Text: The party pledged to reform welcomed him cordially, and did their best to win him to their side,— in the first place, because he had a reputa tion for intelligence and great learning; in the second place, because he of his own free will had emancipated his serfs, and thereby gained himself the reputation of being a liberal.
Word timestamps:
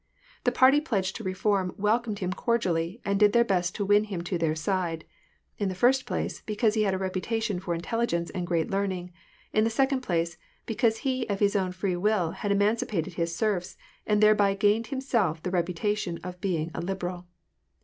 The 0.45 0.51
party 0.51 0.81
pledged 0.81 1.15
to 1.17 1.23
reform 1.23 1.75
welcomed 1.77 2.17
him 2.17 2.33
cordially, 2.33 2.99
and 3.05 3.19
did 3.19 3.33
their 3.33 3.43
best 3.43 3.75
to 3.75 3.85
win 3.85 4.05
him 4.05 4.23
to 4.23 4.37
their 4.39 4.55
side,— 4.55 5.05
in 5.59 5.69
the 5.69 5.75
first 5.75 6.07
place, 6.07 6.41
because 6.47 6.73
he 6.73 6.81
had 6.81 6.95
a 6.95 6.97
reputa 6.97 7.39
tion 7.43 7.59
for 7.59 7.75
intelligence 7.75 8.31
and 8.31 8.47
great 8.47 8.71
learning; 8.71 9.11
in 9.53 9.63
the 9.63 9.69
second 9.69 10.01
place, 10.01 10.39
because 10.65 10.97
he 11.05 11.27
of 11.29 11.39
his 11.39 11.55
own 11.55 11.71
free 11.71 11.95
will 11.95 12.31
had 12.31 12.51
emancipated 12.51 13.13
his 13.13 13.35
serfs, 13.35 13.77
and 14.07 14.23
thereby 14.23 14.55
gained 14.55 14.87
himself 14.87 15.43
the 15.43 15.51
reputation 15.51 16.17
of 16.23 16.41
being 16.41 16.71
a 16.73 16.81
liberal. 16.81 17.27